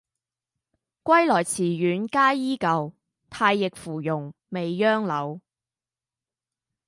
[1.03, 2.93] 歸來池苑皆依舊，
[3.29, 5.39] 太液芙蓉未央柳。